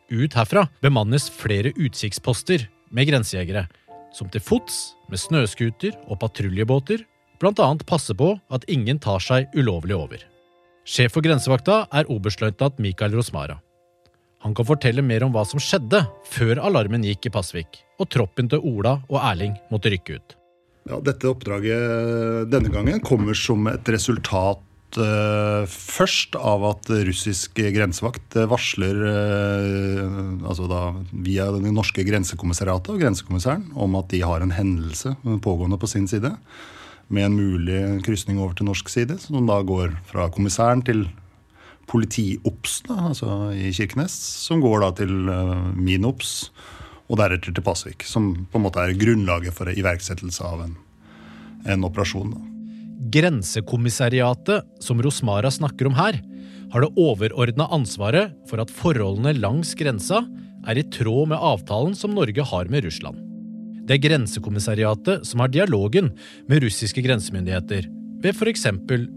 Ut 0.07 0.37
herfra 0.39 0.67
bemannes 0.81 1.27
flere 1.29 1.73
utsiktsposter 1.75 2.69
med 2.95 3.09
grensejegere, 3.09 3.65
som 4.15 4.29
til 4.31 4.41
fots, 4.41 4.95
med 5.11 5.19
snøscooter 5.19 5.97
og 6.07 6.21
patruljebåter, 6.23 7.03
bl.a. 7.41 7.67
passer 7.85 8.15
på 8.17 8.31
at 8.49 8.65
ingen 8.71 8.99
tar 9.03 9.21
seg 9.23 9.51
ulovlig 9.55 9.97
over. 9.97 10.23
Sjef 10.87 11.17
for 11.17 11.25
grensevakta 11.25 11.83
er 11.91 12.07
oberstløytnant 12.11 12.79
Mikael 12.79 13.15
Rosmara. 13.19 13.59
Han 14.45 14.55
kan 14.55 14.67
fortelle 14.69 15.03
mer 15.03 15.25
om 15.25 15.33
hva 15.35 15.43
som 15.49 15.59
skjedde 15.59 16.05
før 16.31 16.61
alarmen 16.63 17.03
gikk 17.03 17.27
i 17.27 17.33
Pasvik, 17.33 17.81
og 17.99 18.07
troppen 18.13 18.47
til 18.47 18.63
Ola 18.63 18.99
og 19.09 19.19
Erling 19.19 19.57
måtte 19.73 19.91
rykke 19.91 20.19
ut. 20.21 20.36
Ja, 20.87 21.01
dette 21.03 21.27
oppdraget 21.27 22.47
denne 22.51 22.71
gangen 22.71 23.01
kommer 23.03 23.35
som 23.35 23.67
et 23.67 23.89
resultat 23.91 24.99
uh, 25.01 25.67
først 25.67 26.37
av 26.39 26.63
at 26.69 26.91
russisk 27.09 27.59
grensevakt 27.75 28.37
varsler 28.47 29.01
uh, 29.03 30.47
altså 30.47 30.69
da 30.71 30.81
via 31.11 31.49
det 31.57 31.73
norske 31.75 32.05
grensekommissariatet 32.07 32.93
og 32.93 33.03
grensekommissæren 33.03 33.67
om 33.75 33.99
at 33.99 34.09
de 34.13 34.23
har 34.23 34.43
en 34.43 34.55
hendelse 34.55 35.17
pågående 35.43 35.79
på 35.81 35.91
sin 35.91 36.07
side 36.07 36.31
med 37.07 37.27
en 37.27 37.35
mulig 37.35 37.81
krysning 38.07 38.39
over 38.39 38.55
til 38.55 38.67
norsk 38.67 38.89
side, 38.91 39.15
som 39.21 39.47
da 39.47 39.61
går 39.63 39.93
fra 40.09 40.27
kommissæren 40.33 40.83
til 40.87 41.05
politiops 41.87 42.81
altså 42.91 43.51
i 43.55 43.71
Kirkenes, 43.75 44.15
som 44.47 44.63
går 44.63 44.83
da 44.83 44.91
til 45.03 45.13
uh, 45.31 45.69
min 45.75 46.07
ops, 46.07 46.49
og 47.07 47.19
deretter 47.21 47.55
til 47.55 47.63
Pasvik. 47.65 48.05
Som 48.07 48.47
på 48.51 48.59
en 48.59 48.65
måte 48.67 48.83
er 48.83 48.97
grunnlaget 48.99 49.55
for 49.55 49.71
iverksettelse 49.71 50.43
av 50.45 50.65
en, 50.65 50.75
en 51.67 51.85
operasjon. 51.87 52.33
Da. 52.35 52.43
Grensekommissariatet, 53.17 54.65
som 54.83 55.01
Rosmara 55.03 55.51
snakker 55.53 55.87
om 55.87 55.95
her, 55.97 56.19
har 56.73 56.83
det 56.83 56.91
overordna 56.99 57.69
ansvaret 57.71 58.33
for 58.49 58.59
at 58.59 58.73
forholdene 58.73 59.37
langs 59.37 59.71
grensa 59.79 60.25
er 60.67 60.81
i 60.81 60.87
tråd 60.91 61.31
med 61.31 61.39
avtalen 61.39 61.95
som 61.95 62.15
Norge 62.15 62.43
har 62.43 62.71
med 62.71 62.83
Russland. 62.83 63.21
Det 63.87 63.95
er 63.95 64.03
Grensekommissariatet 64.03 65.23
som 65.27 65.39
har 65.39 65.53
dialogen 65.53 66.11
med 66.49 66.65
russiske 66.65 67.03
grensemyndigheter 67.05 67.87
ved 68.19 68.33
f.eks. 68.33 68.65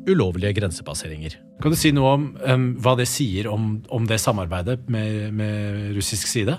ulovlige 0.06 0.52
grensepasseringer. 0.60 1.34
Kan 1.60 1.74
du 1.74 1.78
si 1.78 1.90
noe 1.96 2.12
om 2.14 2.26
um, 2.38 2.66
hva 2.80 2.94
det 3.00 3.08
sier 3.10 3.48
om, 3.50 3.80
om 3.90 4.06
det 4.06 4.20
samarbeidet 4.22 4.78
med, 4.92 5.32
med, 5.34 5.88
russisk 5.96 6.28
side? 6.30 6.54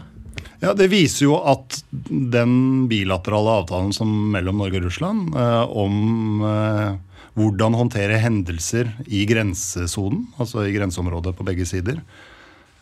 Ja, 0.61 0.75
Det 0.77 0.91
viser 0.91 1.25
jo 1.25 1.39
at 1.41 1.79
den 1.89 2.85
bilaterale 2.89 3.61
avtalen 3.63 3.93
som 3.95 4.11
mellom 4.33 4.59
Norge 4.61 4.77
og 4.77 4.85
Russland 4.85 5.33
eh, 5.33 5.63
om 5.65 6.43
eh, 6.45 6.91
hvordan 7.39 7.77
håndtere 7.79 8.19
hendelser 8.21 8.91
i 9.07 9.23
grensesonen, 9.25 10.27
altså 10.37 10.67
i 10.67 10.75
grenseområdet 10.75 11.33
på 11.37 11.47
begge 11.47 11.65
sider, 11.65 11.97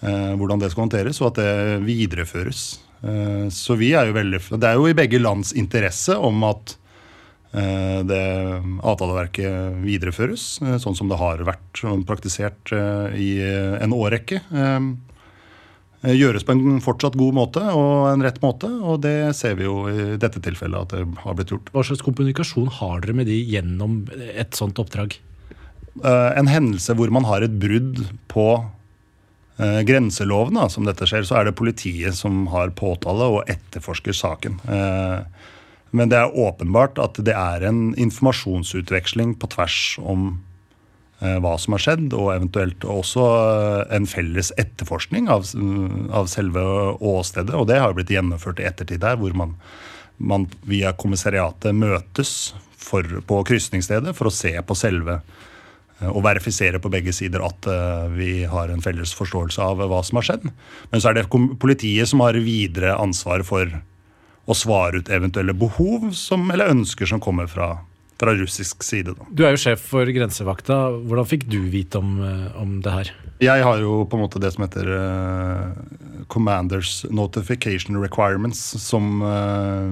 eh, 0.01 0.33
hvordan 0.35 0.59
det 0.59 0.73
skal 0.73 0.87
håndteres, 0.87 1.21
og 1.21 1.31
at 1.31 1.39
det 1.39 1.79
videreføres. 1.87 2.67
Eh, 2.99 3.47
så 3.53 3.79
vi 3.79 3.93
er 3.95 4.09
jo 4.09 4.15
veldig 4.17 4.41
Det 4.59 4.67
er 4.67 4.75
jo 4.75 4.89
i 4.89 4.97
begge 4.97 5.21
lands 5.21 5.53
interesse 5.55 6.17
om 6.19 6.43
at 6.43 6.75
eh, 7.53 8.01
det 8.03 8.23
avtaleverket 8.83 9.79
videreføres, 9.85 10.49
eh, 10.65 10.79
sånn 10.83 10.97
som 10.99 11.07
det 11.11 11.19
har 11.21 11.45
vært 11.47 11.85
praktisert 12.09 12.73
i 13.15 13.37
en 13.79 13.95
årrekke. 13.95 14.43
Gjøres 15.99 16.45
på 16.47 16.53
en 16.55 16.77
fortsatt 16.79 17.17
god 17.19 17.35
måte 17.35 17.61
og 17.75 18.05
en 18.07 18.21
rett 18.23 18.37
måte, 18.39 18.69
og 18.71 19.01
det 19.03 19.33
ser 19.35 19.57
vi 19.59 19.65
jo 19.65 19.81
i 19.91 20.15
dette 20.21 20.39
tilfellet 20.39 20.85
at 20.85 20.93
det 20.95 21.23
har 21.25 21.35
blitt 21.35 21.51
gjort. 21.51 21.71
Hva 21.75 21.83
slags 21.83 22.03
kommunikasjon 22.05 22.69
har 22.77 23.01
dere 23.03 23.17
med 23.17 23.27
de 23.27 23.35
gjennom 23.35 24.05
et 24.15 24.55
sånt 24.55 24.79
oppdrag? 24.79 25.17
En 25.99 26.47
hendelse 26.47 26.95
hvor 26.95 27.11
man 27.11 27.27
har 27.27 27.43
et 27.43 27.57
brudd 27.59 27.99
på 28.31 28.47
eh, 29.59 29.81
grenselovene, 29.83 30.69
som 30.71 30.87
dette 30.87 31.07
skjer, 31.09 31.27
så 31.27 31.41
er 31.41 31.49
det 31.49 31.57
politiet 31.59 32.15
som 32.15 32.45
har 32.53 32.71
påtale 32.79 33.27
og 33.35 33.51
etterforsker 33.51 34.15
saken. 34.15 34.59
Eh, 34.71 35.49
men 35.91 36.11
det 36.11 36.19
er 36.21 36.37
åpenbart 36.37 37.01
at 37.01 37.19
det 37.25 37.35
er 37.35 37.65
en 37.67 37.89
informasjonsutveksling 37.99 39.35
på 39.41 39.49
tvers 39.51 39.81
om 39.99 40.29
eh, 40.31 40.48
hva 41.43 41.55
som 41.59 41.75
har 41.75 41.83
skjedd, 41.83 42.13
og 42.15 42.31
eventuelt 42.35 42.85
også 42.87 43.25
eh, 43.25 43.81
en 43.97 44.07
felles 44.09 44.53
etterforskning 44.61 45.29
av, 45.31 45.49
av, 46.15 46.29
selve 46.31 46.63
åstedet. 46.99 47.55
Og 47.57 47.67
det 47.69 47.81
har 47.83 47.95
blitt 47.97 48.13
gjennomført 48.13 48.61
i 48.63 48.67
ettertid 48.69 49.03
der, 49.03 49.19
hvor 49.19 49.35
man, 49.37 49.57
man 50.17 50.47
via 50.67 50.95
kommissariatet 50.95 51.75
møtes 51.75 52.55
for, 52.79 53.03
på 53.03 53.43
krysningsstedet 53.47 54.15
for 54.17 54.29
å 54.29 54.33
se 54.33 54.55
på 54.63 54.77
selve 54.77 55.19
Eh, 55.99 56.09
og 56.09 56.23
verifisere 56.25 56.79
på 56.81 56.91
begge 56.91 57.13
sider 57.15 57.43
at 57.45 57.67
eh, 57.69 58.07
vi 58.15 58.31
har 58.49 58.71
en 58.71 58.83
felles 58.83 59.13
forståelse 59.17 59.63
av 59.63 59.83
hva 59.83 60.01
som 60.05 60.19
har 60.19 60.29
skjedd. 60.29 60.49
Men 60.91 61.03
så 61.03 61.11
er 61.11 61.19
det 61.19 61.27
politiet 61.61 62.11
som 62.11 62.23
har 62.23 62.39
videre 62.39 62.97
ansvar 62.99 63.43
for 63.47 63.79
å 64.49 64.57
svare 64.57 65.01
ut 65.01 65.11
eventuelle 65.13 65.53
behov 65.53 66.09
som, 66.17 66.47
eller 66.49 66.71
ønsker 66.73 67.09
som 67.09 67.21
kommer 67.21 67.49
fra, 67.51 67.75
fra 68.19 68.35
russisk 68.35 68.83
side. 68.83 69.15
Da. 69.15 69.27
Du 69.31 69.45
er 69.47 69.55
jo 69.55 69.61
sjef 69.61 69.83
for 69.93 70.09
grensevakta. 70.11 70.79
Hvordan 71.07 71.27
fikk 71.29 71.47
du 71.51 71.59
vite 71.71 72.01
om, 72.01 72.17
eh, 72.25 72.47
om 72.59 72.79
det 72.83 72.93
her? 72.93 73.11
Jeg 73.39 73.63
har 73.63 73.79
jo 73.79 74.03
på 74.03 74.17
en 74.17 74.25
måte 74.25 74.41
det 74.43 74.51
som 74.51 74.65
heter 74.65 74.89
uh, 74.91 75.71
Commanders 76.27 77.05
Notification 77.07 77.95
Requirements, 78.03 78.59
som 78.83 79.21
uh, 79.23 79.87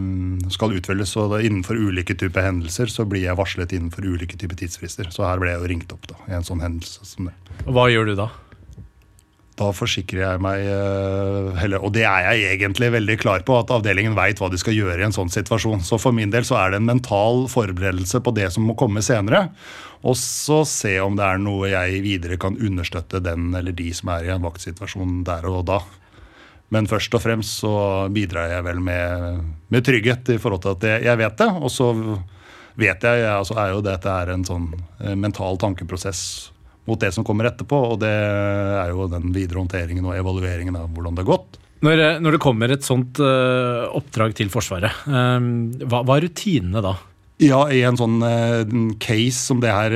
skal 0.51 0.75
utvelges. 0.75 1.15
Og 1.15 1.37
innenfor 1.39 1.79
ulike 1.79 2.17
typer 2.19 2.43
hendelser 2.43 2.91
så 2.91 3.07
blir 3.07 3.23
jeg 3.23 3.39
varslet 3.39 3.71
innenfor 3.77 4.03
ulike 4.03 4.35
typer 4.35 4.59
tidsfrister. 4.59 5.07
Så 5.15 5.23
her 5.23 5.39
ble 5.39 5.53
jeg 5.53 5.63
jo 5.63 5.71
ringt 5.71 5.95
opp 5.95 6.11
da, 6.11 6.19
i 6.27 6.35
en 6.35 6.47
sånn 6.47 6.63
hendelse 6.65 7.07
som 7.07 7.31
det. 7.31 7.37
Og 7.63 7.71
Hva 7.77 7.87
gjør 7.93 8.11
du 8.11 8.17
da? 8.19 8.27
Da 9.57 9.71
forsikrer 9.73 10.21
jeg 10.21 10.41
meg, 10.45 10.67
heller, 11.57 11.81
og 11.81 11.95
det 11.95 12.03
er 12.05 12.27
jeg 12.27 12.57
egentlig 12.59 12.91
veldig 12.93 13.15
klar 13.17 13.41
på, 13.45 13.55
at 13.57 13.71
avdelingen 13.73 14.13
veit 14.17 14.37
hva 14.37 14.51
de 14.53 14.59
skal 14.61 14.75
gjøre 14.77 14.99
i 15.01 15.05
en 15.07 15.15
sånn 15.15 15.33
situasjon. 15.33 15.81
Så 15.81 15.97
for 16.01 16.13
min 16.13 16.29
del 16.33 16.45
så 16.45 16.59
er 16.61 16.71
det 16.75 16.81
en 16.81 16.91
mental 16.91 17.47
forberedelse 17.49 18.21
på 18.21 18.35
det 18.37 18.51
som 18.53 18.67
må 18.69 18.77
komme 18.77 19.01
senere. 19.01 19.47
Og 20.05 20.13
så 20.21 20.61
se 20.69 20.93
om 21.01 21.17
det 21.17 21.25
er 21.25 21.41
noe 21.41 21.71
jeg 21.71 22.03
videre 22.05 22.37
kan 22.37 22.59
understøtte 22.61 23.23
den 23.25 23.49
eller 23.57 23.73
de 23.73 23.89
som 23.97 24.13
er 24.13 24.27
i 24.27 24.33
en 24.35 24.45
vaktsituasjon 24.45 25.23
der 25.25 25.49
og 25.49 25.63
da. 25.71 25.81
Men 26.69 26.89
først 26.89 27.15
og 27.15 27.23
fremst 27.23 27.63
så 27.63 27.73
bidrar 28.13 28.51
jeg 28.51 28.65
vel 28.67 28.81
med, 28.83 29.39
med 29.73 29.85
trygghet 29.87 30.35
i 30.35 30.41
forhold 30.41 30.65
til 30.65 30.75
at 30.75 31.05
jeg 31.07 31.21
vet 31.23 31.41
det. 31.41 31.49
Og 31.57 31.71
så 31.73 31.89
vet 32.77 33.07
jeg, 33.09 33.25
altså 33.31 33.57
er 33.57 33.73
jo 33.73 33.81
dette 33.85 34.11
er 34.11 34.35
en 34.35 34.45
sånn 34.45 34.69
eh, 35.01 35.15
mental 35.17 35.57
tankeprosess 35.61 36.51
mot 36.87 36.99
det 36.99 37.11
som 37.15 37.25
kommer 37.27 37.49
etterpå. 37.49 37.79
Og 37.93 38.01
det 38.01 38.11
er 38.11 38.91
jo 38.93 39.09
den 39.11 39.31
videre 39.35 39.61
håndteringen 39.61 40.07
og 40.07 40.17
evalueringen 40.17 40.79
av 40.79 40.89
hvordan 40.93 41.17
det 41.17 41.25
har 41.25 41.31
gått. 41.35 41.59
Når, 41.85 42.01
når 42.23 42.33
det 42.33 42.41
kommer 42.41 42.71
et 42.73 42.85
sånt 42.85 43.19
uh, 43.21 43.85
oppdrag 43.93 44.33
til 44.37 44.49
Forsvaret, 44.49 45.03
uh, 45.05 45.37
hva, 45.85 46.01
hva 46.01 46.17
er 46.17 46.25
rutinene 46.25 46.81
da? 46.81 46.95
Ja, 47.43 47.67
i 47.69 47.83
en 47.85 47.99
sånn 47.99 48.17
uh, 48.23 48.95
case 48.97 49.37
som, 49.37 49.61
det 49.61 49.69
her, 49.69 49.93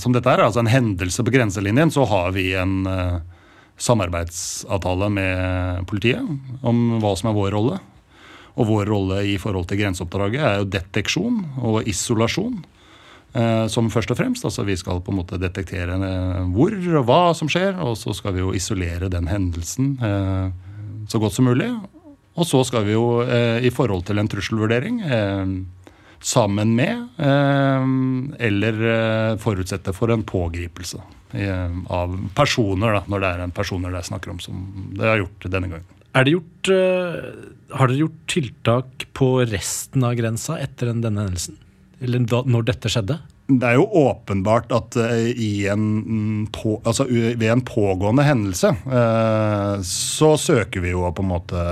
som 0.00 0.16
dette 0.16 0.32
er, 0.32 0.46
altså 0.46 0.62
en 0.62 0.72
hendelse 0.72 1.26
på 1.26 1.34
grenselinjen, 1.34 1.92
så 1.92 2.06
har 2.08 2.32
vi 2.32 2.54
en 2.56 2.78
samarbeidsavtale 3.76 5.10
med 5.12 5.84
politiet 5.90 6.24
om 6.64 6.96
hva 7.02 7.12
som 7.20 7.28
er 7.28 7.36
vår 7.36 7.52
rolle. 7.52 7.82
Og 8.56 8.70
vår 8.70 8.88
rolle 8.88 9.20
i 9.28 9.36
forhold 9.40 9.68
til 9.68 9.82
grenseoppdraget 9.82 10.40
er 10.40 10.62
jo 10.62 10.70
deteksjon 10.72 11.42
og 11.60 11.88
isolasjon. 11.90 12.62
Som 13.68 13.90
først 13.92 14.12
og 14.14 14.16
fremst. 14.16 14.46
Altså 14.48 14.62
vi 14.64 14.76
skal 14.80 15.02
på 15.04 15.12
en 15.12 15.18
måte 15.18 15.36
detektere 15.36 15.98
hvor 16.54 16.72
og 16.72 17.04
hva 17.04 17.18
som 17.36 17.50
skjer, 17.52 17.76
og 17.84 17.98
så 18.00 18.14
skal 18.16 18.32
vi 18.32 18.40
jo 18.40 18.54
isolere 18.56 19.10
den 19.12 19.28
hendelsen 19.28 19.96
så 21.10 21.20
godt 21.20 21.36
som 21.36 21.50
mulig. 21.50 21.68
Og 22.36 22.48
så 22.48 22.62
skal 22.68 22.86
vi 22.88 22.94
jo 22.94 23.20
i 23.26 23.72
forhold 23.74 24.06
til 24.08 24.22
en 24.22 24.30
trusselvurdering 24.32 25.02
sammen 26.20 26.74
med, 26.76 27.08
eh, 27.18 27.84
eller 28.46 28.80
eh, 28.92 29.36
forutsette 29.40 29.92
for 29.96 30.12
en 30.12 30.24
pågripelse 30.26 31.00
eh, 31.36 31.76
av 31.92 32.16
personer, 32.36 32.96
da, 32.98 33.02
når 33.06 33.22
det 33.22 33.30
er 33.30 33.44
en 33.44 33.54
personer 33.54 33.94
det 33.94 34.02
er 34.02 34.08
snakker 34.10 34.34
om, 34.34 34.40
som 34.42 34.64
det 34.96 35.06
har 35.06 35.20
gjort 35.22 35.48
denne 35.52 35.70
gangen. 35.74 35.92
Gjort, 36.16 36.70
har 37.76 37.90
dere 37.90 37.98
gjort 37.98 38.20
tiltak 38.32 39.02
på 39.12 39.26
resten 39.50 40.06
av 40.06 40.14
grensa 40.16 40.54
etter 40.62 40.94
denne 40.94 41.26
hendelsen? 41.26 41.58
Eller 42.04 42.26
når 42.26 42.66
dette 42.68 42.90
skjedde? 42.92 43.18
Det 43.46 43.62
er 43.62 43.78
jo 43.78 43.86
åpenbart 43.86 44.72
at 44.74 44.96
en 44.98 45.84
på, 46.52 46.74
altså 46.82 47.06
ved 47.08 47.46
en 47.46 47.62
pågående 47.64 48.24
hendelse 48.26 48.72
så 49.86 50.32
søker 50.40 50.82
vi 50.82 50.90
jo 50.90 51.04
å 51.06 51.12
på 51.14 51.22
en 51.22 51.30
måte 51.30 51.62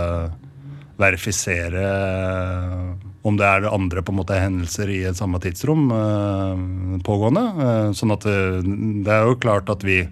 verifisere 1.03 1.83
om 3.25 3.39
det 3.41 3.47
er 3.49 3.67
andre 3.71 4.03
på 4.05 4.13
en 4.13 4.19
måte 4.21 4.37
hendelser 4.37 4.91
i 4.93 5.01
et 5.09 5.17
samme 5.17 5.41
tidsrom 5.41 5.89
eh, 5.97 6.65
pågående. 7.07 7.45
Eh, 7.67 7.91
sånn 7.97 8.13
at 8.13 8.27
det, 8.29 9.09
er 9.09 9.31
jo 9.31 9.39
klart 9.41 9.73
at 9.73 9.85
vi 9.87 10.03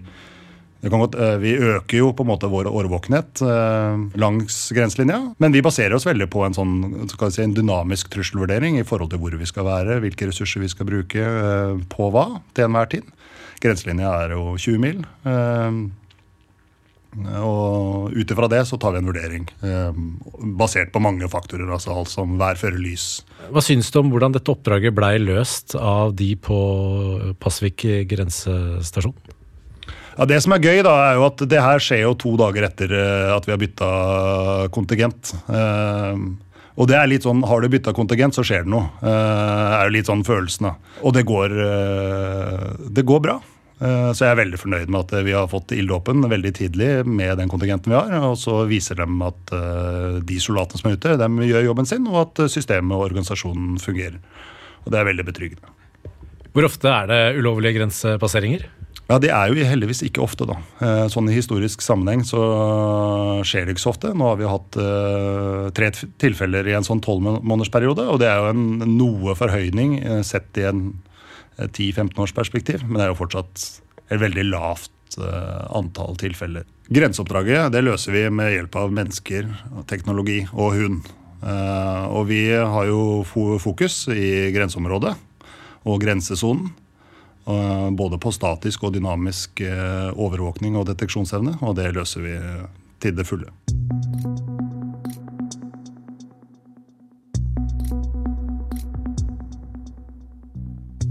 godt, 0.91 1.15
eh, 1.15 1.37
vi 1.39 1.55
øker 1.55 1.97
jo 1.97 2.11
på 2.11 2.25
en 2.25 2.31
måte 2.33 2.49
vår 2.51 2.67
årvåkenhet 2.67 3.41
eh, 3.41 4.19
langs 4.19 4.57
grenselinja, 4.75 5.35
men 5.39 5.55
vi 5.55 5.63
baserer 5.63 5.95
oss 5.95 6.07
veldig 6.07 6.27
på 6.31 6.43
en 6.43 6.55
sånn 6.57 6.73
si, 7.07 7.41
en 7.43 7.55
dynamisk 7.55 8.11
trusselvurdering 8.11 8.79
i 8.79 8.83
forhold 8.83 9.13
til 9.13 9.21
hvor 9.21 9.37
vi 9.39 9.47
skal 9.47 9.67
være, 9.69 10.01
hvilke 10.03 10.27
ressurser 10.27 10.63
vi 10.63 10.71
skal 10.71 10.89
bruke, 10.89 11.23
eh, 11.23 11.75
på 11.87 12.09
hva 12.11 12.27
til 12.53 12.67
enhver 12.67 12.91
tid. 12.91 13.07
Grenselinja 13.63 14.11
er 14.25 14.35
jo 14.35 14.57
20 14.59 14.79
mil. 14.83 15.05
og 17.13 18.09
ut 18.11 18.31
ifra 18.31 18.47
det 18.49 18.63
så 18.65 18.75
tar 18.81 18.95
vi 18.95 18.97
en 18.97 19.05
vurdering 19.05 19.45
basert 20.57 20.91
på 20.91 20.99
mange 20.99 21.29
faktorer. 21.29 21.69
altså 21.71 21.93
Alt 21.93 22.09
som 22.09 22.39
vær, 22.39 22.57
føre, 22.57 22.75
lys. 22.75 23.21
Hva 23.53 23.61
syns 23.61 23.91
du 23.93 23.99
om 24.01 24.09
hvordan 24.11 24.33
dette 24.33 24.51
oppdraget 24.51 24.95
blei 24.97 25.15
løst 25.21 25.77
av 25.77 26.15
de 26.17 26.33
på 26.35 26.57
Pasvik 27.39 27.85
grensestasjon? 28.09 29.15
Ja, 30.17 30.25
Det 30.29 30.39
som 30.43 30.53
er 30.53 30.61
gøy, 30.61 30.83
da, 30.85 30.93
er 31.09 31.15
jo 31.17 31.25
at 31.25 31.41
det 31.49 31.61
her 31.61 31.81
skjer 31.81 32.03
jo 32.05 32.13
to 32.21 32.35
dager 32.37 32.67
etter 32.67 32.91
eh, 32.93 33.31
at 33.33 33.47
vi 33.47 33.53
har 33.55 33.61
bytta 33.61 33.89
kontingent. 34.73 35.33
Eh, 35.49 36.19
og 36.73 36.89
det 36.89 36.97
er 36.97 37.09
litt 37.09 37.25
sånn, 37.25 37.43
Har 37.45 37.61
du 37.61 37.69
bytta 37.69 37.93
kontingent, 37.93 38.33
så 38.37 38.45
skjer 38.45 38.63
det 38.65 38.71
noe. 38.73 38.89
Det 39.01 39.09
er 39.13 39.89
jo 39.89 39.95
litt 39.97 40.09
sånn 40.09 40.23
følelsen. 40.25 40.69
da. 40.69 41.01
Og 41.05 41.13
det 41.13 41.25
går, 41.29 41.57
eh, 41.65 42.69
det 42.89 43.05
går 43.05 43.21
bra. 43.25 43.39
Eh, 43.81 44.11
Så 44.13 44.25
jeg 44.25 44.31
er 44.31 44.41
veldig 44.45 44.59
fornøyd 44.61 44.89
med 44.89 44.99
at 45.01 45.25
vi 45.25 45.33
har 45.33 45.47
fått 45.47 45.73
ilddåpen 45.75 46.25
veldig 46.29 46.53
tidlig 46.53 47.05
med 47.05 47.37
den 47.37 47.49
kontingenten 47.49 47.89
vi 47.93 47.97
har. 47.97 48.13
Og 48.29 48.37
så 48.37 48.67
viser 48.69 48.95
de 49.01 49.05
at 49.25 49.53
eh, 49.53 50.19
de 50.21 50.37
soldatene 50.41 50.81
som 50.81 50.91
er 50.91 50.97
ute, 50.97 51.17
de 51.17 51.49
gjør 51.49 51.67
jobben 51.69 51.89
sin, 51.89 52.07
og 52.07 52.21
at 52.27 52.49
systemet 52.49 52.93
og 52.93 53.09
organisasjonen 53.09 53.77
fungerer. 53.81 54.17
Og 54.85 54.91
det 54.93 54.99
er 54.99 55.09
veldig 55.09 55.25
betryggende. 55.25 55.69
Hvor 56.53 56.65
ofte 56.69 56.85
er 56.85 57.07
det 57.09 57.21
ulovlige 57.41 57.79
grensepasseringer? 57.79 58.65
Ja, 59.13 59.19
Det 59.21 59.29
er 59.29 59.51
jo 59.51 59.65
heldigvis 59.69 60.01
ikke 60.07 60.23
ofte, 60.23 60.47
da. 60.49 60.55
Eh, 60.81 61.05
Sånn 61.13 61.27
I 61.29 61.35
historisk 61.35 61.83
sammenheng 61.85 62.23
så 62.25 62.41
skjer 63.45 63.67
det 63.67 63.75
ikke 63.75 63.83
så 63.83 63.91
ofte. 63.93 64.09
Nå 64.09 64.25
har 64.25 64.39
vi 64.39 64.49
hatt 64.49 64.77
eh, 64.81 65.67
tre 65.77 65.91
tilfeller 66.23 66.65
i 66.65 66.73
en 66.73 66.87
sånn 66.87 67.03
tolvmånedersperiode, 67.05 68.07
og 68.09 68.17
det 68.23 68.31
er 68.31 68.41
jo 68.41 68.49
en 68.55 68.95
noe 68.97 69.37
forhøyning 69.37 69.99
eh, 70.01 70.23
sett 70.25 70.57
i 70.57 70.65
en 70.65 70.81
eh, 71.59 71.67
10-15 71.67 72.25
års 72.25 72.33
perspektiv, 72.33 72.87
men 72.87 72.97
det 72.97 73.05
er 73.05 73.13
jo 73.13 73.19
fortsatt 73.21 73.67
et 74.09 74.21
veldig 74.23 74.49
lavt 74.49 74.89
antall 75.13 76.15
tilfeller. 76.17 76.65
Grenseoppdraget 76.89 77.69
det 77.69 77.83
løser 77.85 78.15
vi 78.15 78.23
med 78.33 78.49
hjelp 78.49 78.79
av 78.81 78.95
mennesker, 78.97 79.45
teknologi 79.85 80.39
og 80.49 80.73
hund. 80.73 81.11
Og 81.45 82.23
vi 82.31 82.47
har 82.49 82.87
jo 82.89 83.21
fokus 83.61 84.07
i 84.09 84.49
grenseområdet 84.55 85.13
og 85.85 86.01
grensesonen. 86.01 86.71
Eh, 87.47 87.89
Både 87.91 88.17
på 88.17 88.31
statisk 88.31 88.85
og 88.87 88.93
dynamisk 88.95 89.61
eh, 89.65 90.11
overvåkning 90.15 90.77
og 90.79 90.87
deteksjonsevne, 90.91 91.57
og 91.61 91.75
det 91.79 91.91
løser 91.95 92.23
vi 92.23 92.37
til 93.03 93.15
det 93.17 93.27
fulle. 93.27 93.51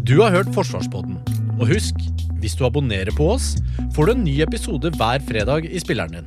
Du 0.03 0.19
har 0.21 0.35
hørt 0.35 0.51
Forsvarspodden. 0.53 1.21
Og 1.61 1.69
husk, 1.71 2.01
hvis 2.43 2.57
du 2.59 2.65
abonnerer 2.67 3.13
på 3.15 3.29
oss, 3.37 3.55
får 3.95 4.09
du 4.09 4.13
en 4.17 4.25
ny 4.27 4.35
episode 4.43 4.91
hver 4.99 5.23
fredag 5.29 5.69
i 5.69 5.81
spilleren 5.81 6.17
din. 6.17 6.27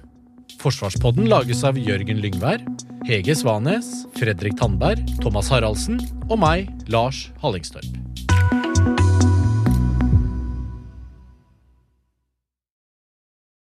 Forsvarspodden 0.62 1.27
lages 1.29 1.65
av 1.67 1.77
Jørgen 1.77 2.24
Lyngvær, 2.24 2.63
Hege 3.05 3.35
Svanes, 3.38 3.91
Fredrik 4.17 4.55
Tandberg, 4.57 5.03
Thomas 5.19 5.51
Haraldsen 5.53 6.00
og 6.29 6.39
meg, 6.41 6.71
Lars 6.89 7.27
Hallingstorp. 7.43 8.04